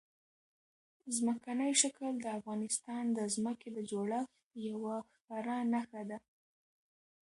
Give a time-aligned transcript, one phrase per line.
[1.17, 4.33] ځمکنی شکل د افغانستان د ځمکې د جوړښت
[4.69, 6.17] یوه ښکاره نښه ده.